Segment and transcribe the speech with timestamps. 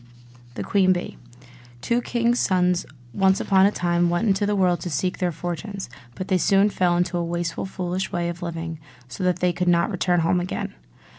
[0.55, 1.17] THE QUEEN BEE
[1.81, 5.91] Two kings' sons once upon a time went into the world to seek their fortunes;
[6.15, 9.67] but they soon fell into a wasteful foolish way of living, so that they could
[9.67, 10.73] not return home again.